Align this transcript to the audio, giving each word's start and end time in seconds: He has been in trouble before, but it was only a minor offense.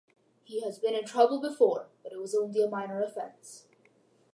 He 0.43 0.61
has 0.61 0.79
been 0.79 0.95
in 0.95 1.05
trouble 1.05 1.39
before, 1.39 1.85
but 2.01 2.11
it 2.11 2.17
was 2.19 2.33
only 2.33 2.63
a 2.63 2.67
minor 2.67 3.03
offense. 3.03 3.67